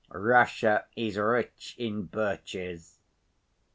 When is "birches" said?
2.07-2.97